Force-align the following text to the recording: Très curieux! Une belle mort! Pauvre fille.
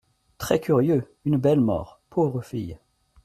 Très 0.39 0.59
curieux! 0.59 1.13
Une 1.25 1.37
belle 1.37 1.61
mort! 1.61 2.01
Pauvre 2.09 2.41
fille. 2.41 2.79